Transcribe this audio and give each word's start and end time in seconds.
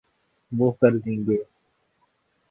وہ 0.51 0.71
کر 0.71 0.91
دیں 0.97 1.19
گے۔ 1.27 1.37